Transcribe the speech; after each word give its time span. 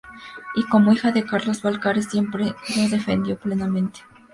Y, 0.55 0.63
como 0.63 0.91
hija 0.93 1.11
de 1.11 1.25
Carlos 1.27 1.61
Valcarce, 1.61 2.01
siempre 2.09 2.43
lo 2.75 2.81
ha 2.83 2.87
defendido 2.89 3.37
plenamente. 3.37 3.99